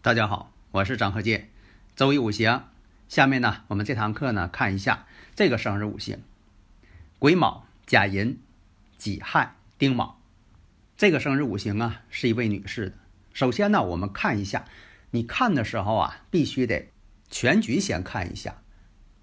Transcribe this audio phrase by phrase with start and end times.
[0.00, 1.50] 大家好，我是张和建，
[1.96, 2.62] 周易五行。
[3.08, 6.20] 下面呢，我们这堂课呢，看一下这个生日五行：
[7.18, 8.38] 癸卯、甲寅、
[8.96, 10.20] 己亥、丁卯。
[10.96, 12.94] 这个生日五行啊，是一位女士的。
[13.32, 14.66] 首先呢，我们看一下，
[15.10, 16.90] 你看的时候啊，必须得
[17.28, 18.62] 全局先看一下。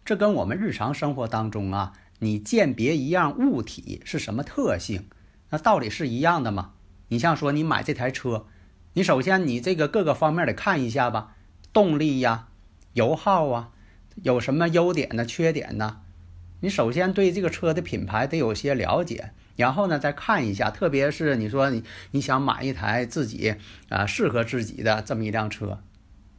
[0.03, 5.07] 这跟我们日常生活当中啊，你鉴别一样物体是什么特性，
[5.51, 6.73] 那道理是一样的吗？
[7.07, 8.47] 你像说你买这台车。
[8.97, 11.35] 你首先，你这个各个方面得看一下吧，
[11.73, 12.47] 动力呀、
[12.93, 13.71] 油耗啊，
[14.23, 15.99] 有什么优点呢、缺点呢？
[16.61, 23.55] 你首先对这个车的品牌得有些了解，然后呢再看一下，特别是你说你你想买一台自己
[23.89, 25.81] 啊适合自己的这么一辆车，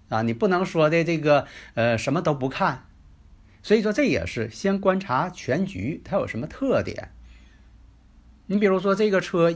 [0.09, 2.87] 啊，你不能说的这个呃什么都不看，
[3.62, 7.11] 所以说这也是先观察全局，它有什么特点。
[8.47, 9.55] 你比如说这个车。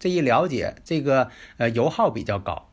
[0.00, 2.70] 这一了解，这个呃油耗比较高，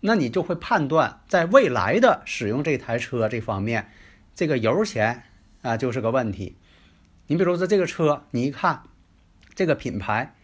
[0.00, 3.90] 那你就会判断在未来的使用这台车这方面，
[4.34, 5.24] 这个油钱
[5.60, 6.56] 啊就是个问题。
[7.26, 8.84] 你比如说这个车，你一看
[9.54, 10.34] 这个品牌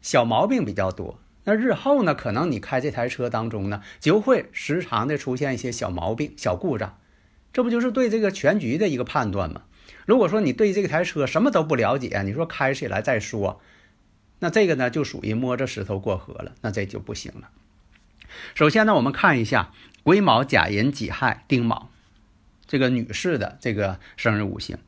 [0.00, 6.96] 小毛病比较多，那日后呢，可能你开这台车当中呢，就会时常的出现一些小毛病、小故障，
[7.52, 9.62] 这不就是对这个全局的一个判断吗？
[10.06, 13.60] 如果说你对这台车什么都不了解，你说开起来再说。
[14.40, 17.50] 那这个呢，就属于摸着石头过河了，那这就不行了。
[18.54, 21.90] 首先呢，我们看一下癸卯、甲寅、己亥、丁卯
[22.66, 24.78] 这个女士的这个生日五行。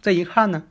[0.00, 0.64] 这一看呢，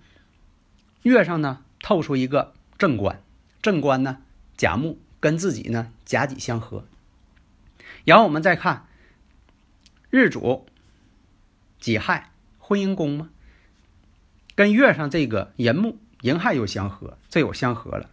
[1.04, 3.22] 月上呢透出一个正官，
[3.62, 4.18] 正官呢
[4.58, 6.86] 甲木跟自己呢甲己相合。
[8.06, 8.88] 然后我们再看
[10.10, 10.68] 日主
[11.80, 13.30] 己亥，婚姻宫嘛，
[14.56, 18.10] 跟月上这个寅木寅亥又相合，这有相合了。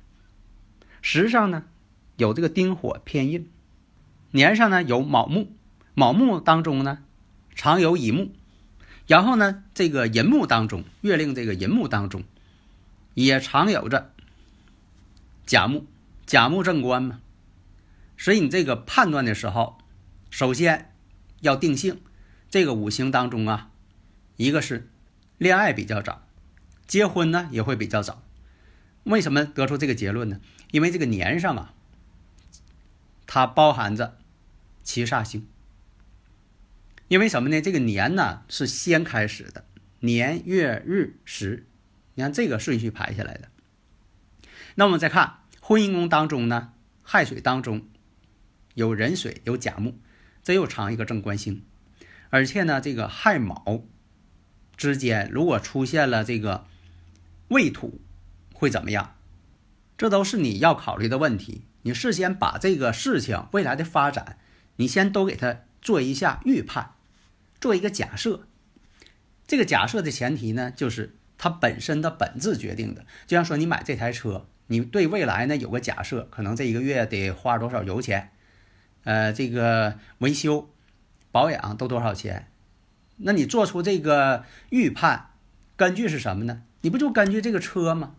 [1.01, 1.65] 时上呢，
[2.17, 3.43] 有这个丁火偏印；
[4.33, 5.53] 年上呢有卯木，
[5.95, 6.99] 卯木当中呢
[7.55, 8.31] 常有乙木，
[9.07, 12.25] 然后呢这个寅木当中，月令这个寅木当中
[13.15, 14.13] 也常有着
[15.47, 15.87] 甲木，
[16.27, 17.21] 甲木正官嘛。
[18.17, 19.79] 所以你这个判断的时候，
[20.31, 20.93] 首先
[21.41, 22.01] 要定性
[22.51, 23.71] 这个五行当中啊，
[24.37, 24.91] 一个是
[25.39, 26.23] 恋爱比较早，
[26.87, 28.21] 结婚呢也会比较早。
[29.09, 30.39] 为什么得出这个结论呢？
[30.71, 31.75] 因为这个年上啊，
[33.27, 34.19] 它包含着
[34.83, 35.47] 七煞星。
[37.09, 37.63] 因为什么呢？
[37.63, 39.65] 这个年呢是先开始的，
[40.01, 41.67] 年月日时，
[42.17, 43.49] 你看这个顺序排下来的。
[44.75, 47.89] 那我们再看婚姻宫当中呢，亥水当中
[48.75, 49.95] 有壬水有甲木，
[50.43, 51.65] 这又藏一个正官星，
[52.29, 53.85] 而且呢，这个亥卯
[54.77, 56.67] 之间如果出现了这个
[57.49, 58.03] 未土。
[58.59, 59.15] 会怎么样？
[59.97, 61.63] 这都是你要考虑的问题。
[61.83, 64.37] 你事先把这个事情未来的发展，
[64.77, 66.95] 你先都给他做一下预判，
[67.61, 68.49] 做一个假设。
[69.47, 73.07] 这个假设的前提呢，就是它本身的本质决定的。
[73.29, 78.33] 就像说你买这台车，你对未来呢有个假设，可能这一个月得花多少油钱，
[79.05, 80.69] 呃，这个维修、
[81.31, 82.51] 保养都多少钱？
[83.19, 85.31] 那你做出这个预判，
[85.77, 86.65] 根据是什么呢？
[86.83, 88.17] 你不就根据这个车吗？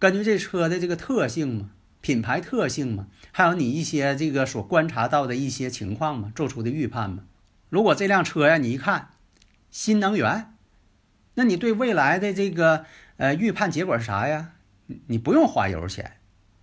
[0.00, 7.24] 根据这车的这个特性嘛，品牌特性嘛，还有你一些这个所观察到的一些情况嘛，做出的预判嘛。
[7.68, 9.10] 如果这辆车呀，你一看
[9.70, 10.54] 新能源，
[11.34, 12.86] 那你对未来的这个
[13.18, 14.52] 呃预判结果是啥呀？
[15.08, 16.16] 你不用花油钱，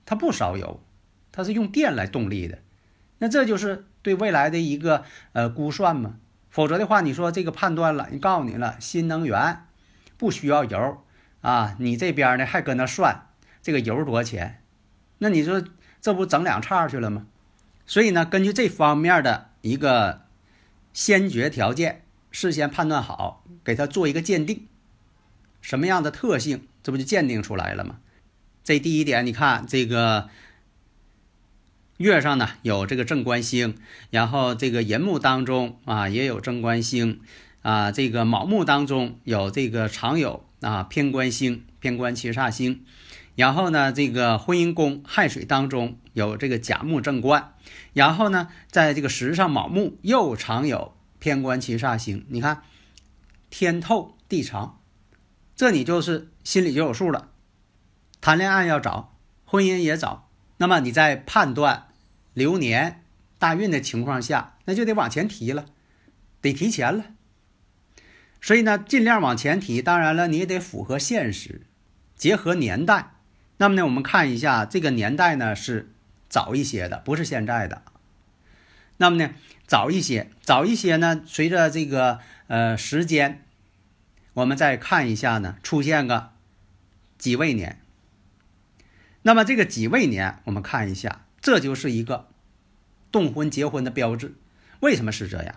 [0.03, 0.83] 它不烧油，
[1.31, 2.57] 它是用电来动力的，
[3.19, 5.03] 那这就是对未来的一个
[5.33, 6.15] 呃估算嘛。
[6.49, 9.67] 否则的话，你说这个判断了，你告诉你了，新能源
[10.17, 11.03] 不需要油
[11.41, 13.25] 啊，你这边呢还搁那算。
[13.61, 14.61] 这个油多少钱？
[15.19, 15.63] 那你说
[16.01, 17.27] 这不整两叉去了吗？
[17.85, 20.25] 所以呢，根据这方面的一个
[20.93, 24.67] 先决条件，事先判断好，给它做一个鉴定，
[25.61, 27.99] 什么样的特性，这不就鉴定出来了吗？
[28.63, 30.29] 这第一点，你看这个
[31.95, 33.77] 月上呢有这个正官星，
[34.11, 37.21] 然后这个寅木当中啊也有正官星，
[37.61, 42.83] 啊，这个卯木当中有这个常有啊偏官星、偏官七煞星，
[43.37, 47.53] 然后呢，这个婚姻宫亥水当中有这个甲木正官，
[47.93, 52.63] 然后呢，在这个时上卯木又常有偏官七煞星，你看
[53.51, 54.81] 天透地长，
[55.55, 57.29] 这你就是心里就有数了。
[58.19, 61.89] 谈恋爱要早，婚姻也早，那么你在判断
[62.33, 63.03] 流年
[63.37, 65.65] 大运的情况下，那就得往前提了，
[66.41, 67.05] 得提前了。
[68.41, 69.79] 所以呢，尽量往前提。
[69.79, 71.67] 当然了，你也得符合现实，
[72.15, 73.13] 结合年代。
[73.57, 75.91] 那么呢，我们看一下这个年代呢是
[76.29, 77.81] 早一些的，不是现在的。
[78.97, 79.33] 那么呢，
[79.65, 83.43] 早一些，早一些呢，随着这个呃时间，
[84.33, 86.31] 我们再看一下呢，出现个
[87.17, 87.79] 己未年。
[89.23, 92.27] 那么这个己未年，我们看一下，这就是一个
[93.11, 94.35] 动婚结婚的标志。
[94.79, 95.55] 为什么是这样？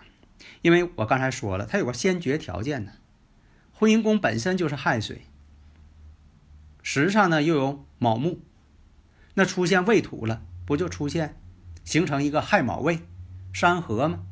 [0.61, 2.93] 因为我刚才说了，它有个先决条件呢，
[3.73, 5.21] 婚姻宫本身就是亥水，
[6.81, 8.39] 时上呢又有卯木，
[9.35, 11.37] 那出现未土了，不就出现
[11.83, 12.99] 形成一个亥卯未
[13.53, 14.23] 山合吗？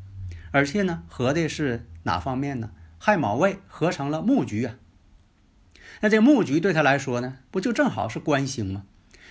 [0.51, 2.72] 而且呢，合的是哪方面呢？
[2.98, 4.75] 亥卯未合成了木局啊。
[6.01, 8.86] 那这木局对他来说呢，不就正好是官星吗？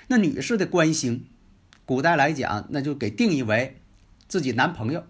[0.08, 1.26] 那女士的官星，
[1.84, 3.80] 古代来讲，那就给定义为
[4.26, 5.06] 自己男朋友、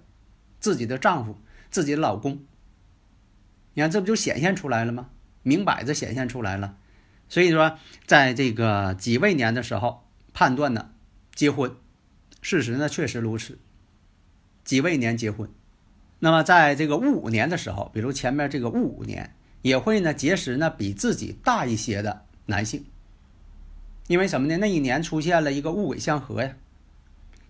[0.58, 1.38] 自己的丈夫。
[1.70, 2.46] 自己的老公，
[3.74, 5.10] 你看这不就显现出来了吗？
[5.42, 6.78] 明摆着显现出来了。
[7.28, 10.90] 所以说，在这个己未年的时候判断呢，
[11.34, 11.72] 结婚，
[12.40, 13.58] 事实呢确实如此。
[14.64, 15.50] 己未年结婚，
[16.18, 22.84] 那么在这个戊午年的时候，比如前面这个戊午年，也会呢结识呢比自己大一些的男性。
[24.08, 24.56] 因为什么呢？
[24.56, 26.56] 那一年出现了一个戊癸相合呀。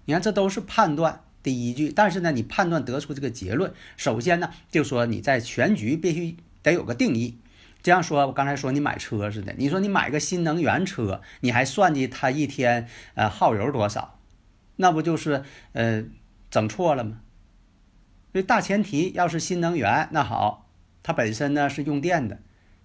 [0.06, 1.22] 你看，这都是判断。
[1.40, 7.38] 第一句，但是呢，你判断得出这个结论，首先呢，就说你在全局必须得有个定义。
[7.82, 14.18] 这样说，我刚才说你买车似的，你说你买个新能源车，你还算计它一天呃耗油多少，
[14.76, 15.42] 那不就是
[15.72, 16.04] 呃
[16.50, 17.20] 整错了吗？
[18.32, 20.68] 所以大前提要是新能源，那好，
[21.02, 22.40] 它本身呢是用电的，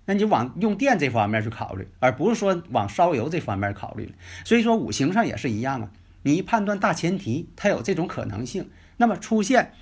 [0.06, 4.14] 那你就往用电这方面去考虑，而不是说往烧油这方面考虑。
[4.46, 5.92] 所以说五行上也是一样啊。
[6.24, 9.74] 你一判断大前提，它有这种可能性，那么出现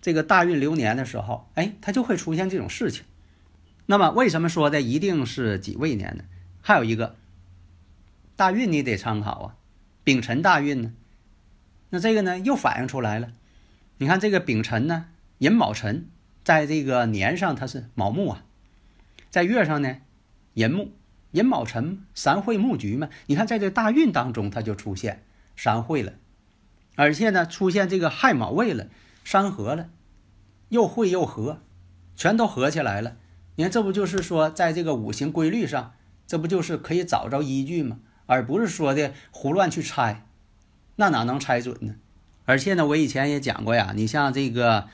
[0.00, 3.04] 这个大运流年的时候，哎，它就会出现这种事情。
[3.86, 6.24] 那么为什么说的一定是己未年呢？
[6.62, 7.16] 还有一个
[8.36, 9.56] 大运你得参考啊，
[10.02, 10.92] 丙辰大运呢，
[11.90, 13.32] 那这个呢又反映出来了。
[13.98, 15.06] 你看这个丙辰呢，
[15.38, 16.06] 寅卯辰，
[16.42, 18.44] 在这个年上它是卯木啊，
[19.30, 19.98] 在月上呢
[20.54, 20.92] 寅木，
[21.32, 23.08] 寅卯辰三会木局嘛。
[23.26, 25.22] 你看在这大运当中，它就出现。
[25.56, 26.14] 三会了，
[26.96, 28.88] 而且呢，出现这个亥卯未了，
[29.22, 29.88] 山合了，
[30.70, 31.60] 又会又合，
[32.16, 33.16] 全都合起来了。
[33.56, 35.92] 你看，这不就是说，在这个五行规律上，
[36.26, 37.98] 这不就是可以找着依据吗？
[38.26, 40.26] 而不是说的胡乱去猜，
[40.96, 41.94] 那哪能猜准呢？
[42.46, 44.88] 而且呢，我以前也讲过呀，你像这个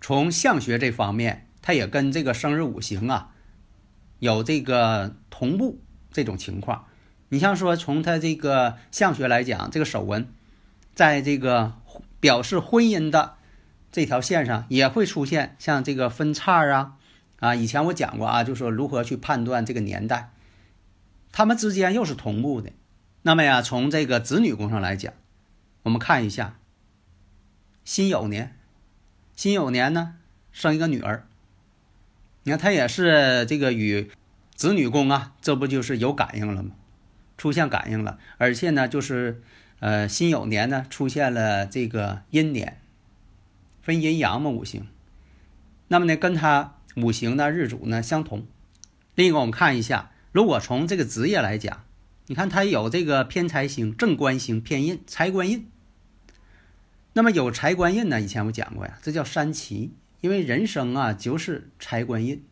[0.00, 3.30] 从相学这方面，它也跟这个生日五行啊
[4.20, 5.80] 有这个同步
[6.12, 6.86] 这种情况。
[7.30, 10.28] 你像说从它这个相学来讲，这个手纹，
[10.94, 11.74] 在这个
[12.20, 13.34] 表示婚姻的
[13.90, 16.94] 这条线上也会出现像这个分叉啊
[17.44, 20.30] 啊，以前我讲过啊，就说如何去判断这个年代，
[21.30, 22.72] 他们之间又是同步的。
[23.20, 25.12] 那么呀，从这个子女宫上来讲，
[25.82, 26.56] 我们看一下
[27.84, 28.56] 辛酉年，
[29.36, 30.14] 辛酉年呢
[30.52, 31.26] 生一个女儿，
[32.44, 34.10] 你看她也是这个与
[34.54, 36.70] 子女宫啊，这不就是有感应了吗？
[37.36, 39.42] 出现感应了，而且呢，就是，
[39.80, 42.80] 呃，辛酉年呢出现了这个阴年，
[43.82, 44.86] 分阴阳嘛五行，
[45.88, 48.46] 那么呢，跟她五行呢日主呢相同。
[49.14, 51.84] 另一个我们看一下，如果从这个职业来讲，
[52.26, 55.68] 你看他有这个偏财星、正官星、偏印、财官印。
[57.12, 62.44] 那么有财官印呢，以前我讲过呀，这叫三奇，因为人生啊就是财官印，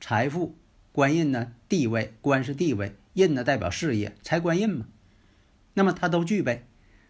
[0.00, 0.56] 财富
[0.92, 2.96] 官印呢地位，官是地位。
[3.14, 4.86] 印呢代表事业，财官印嘛，
[5.72, 6.66] 那么他都具备，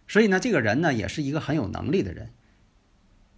[0.07, 2.31] 所以呢，这个人呢也是一个很有能力的人。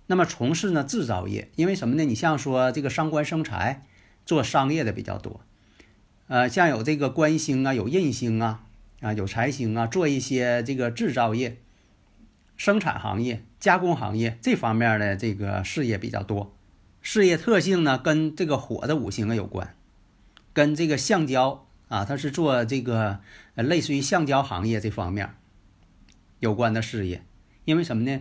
[0.09, 2.05] 那么从事呢制造业，因为什么呢？
[2.05, 3.87] 你像说这个伤官生财，
[4.27, 5.41] 做商业的比较多，
[6.27, 8.65] 呃，像有这个官星啊，有印星啊，
[9.01, 11.59] 啊，有财星啊，做一些这个制造业、
[12.57, 16.53] 生产行业、加工行业这方面的这个事业比较多。
[17.01, 19.75] 事业特性呢，跟这个火的五行啊有关，
[20.53, 21.65] 跟这个橡胶。
[21.89, 23.21] 啊，它是做这个，
[23.55, 25.31] 类似于橡胶行业这方面
[26.39, 27.23] 有关的事业，
[27.65, 28.21] 因为什么呢？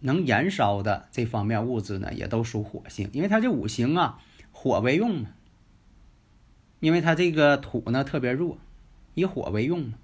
[0.00, 4.20] 能燃烧的这方面物质呢，也都属火性，因为它这五行啊，
[4.52, 5.30] 火为用嘛，
[6.80, 8.58] 因为它这个土呢特别弱，
[9.14, 9.94] 以火为用嘛，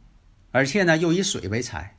[0.50, 1.96] 而且呢又以水为财。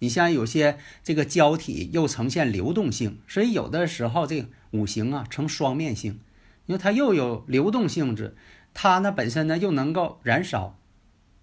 [0.00, 6.20] 你像有些这个胶体又呈现流动性，所以有的时候这五行啊呈双面性，
[6.66, 8.36] 因为它又有流动性质，
[8.72, 10.78] 它呢本身呢又能够燃烧，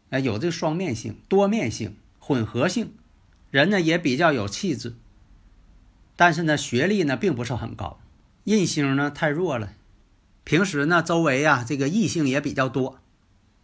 [0.09, 2.93] 哎，有这个双面性、多面性、混合性，
[3.51, 4.95] 人呢也比较有气质，
[6.15, 7.99] 但是呢学历呢并不是很高，
[8.45, 9.73] 印星呢太弱了，
[10.43, 12.99] 平时呢周围啊这个异性也比较多，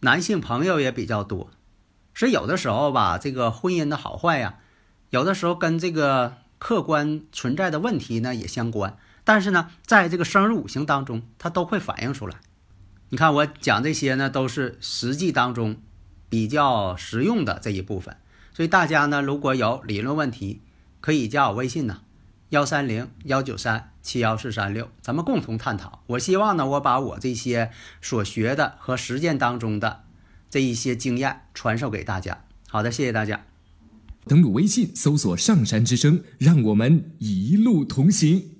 [0.00, 1.50] 男性朋友也比较多，
[2.14, 4.58] 所以有的时候吧这个婚姻的好坏呀。
[5.10, 12.36] 有的时候跟这个客观存在的问题呢也相关，但是呢，在这个生日五行当中，它都会反映出来。
[13.10, 15.76] 你看我讲这些呢，都是实际当中
[16.30, 18.16] 比较实用的这一部分。
[18.54, 20.62] 所以大家呢，如果有理论问题，
[21.02, 22.00] 可以加我微信呢，
[22.52, 26.02] 幺三零幺九三七幺四三六，咱们共同探讨。
[26.06, 27.70] 我希望呢，我把我这些
[28.02, 30.04] 所学的和实践当中的
[30.50, 32.44] 这一些经验传授给大家。
[32.68, 33.46] 好的，谢谢大家。
[34.26, 38.50] 登录微信，搜索“上山之声”，让我们一路同行。